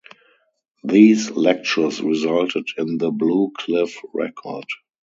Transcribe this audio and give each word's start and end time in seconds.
These 0.83 1.29
lectures 1.29 2.01
resulted 2.01 2.65
in 2.75 2.97
the 2.97 3.11
"Blue 3.11 3.51
Cliff 3.55 3.99
Record". 4.15 4.65